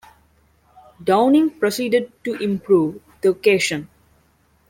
[1.03, 3.87] Downing proceeded to improve the occasion.